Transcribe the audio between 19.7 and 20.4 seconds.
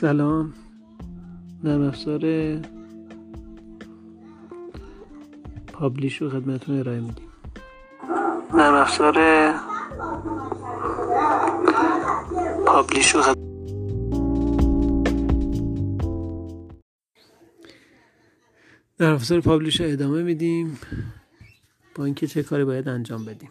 رو ادامه